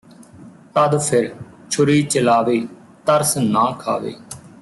ਤਦ 0.75 0.97
ਫਿਰ 0.99 1.29
ਛੁਰੀ 1.71 2.01
ਚਲਾਵੇ 2.03 2.59
ਤਰਸ 3.05 3.37
ਨਾ 3.37 3.65
ਖਾਵੇ 3.79 4.13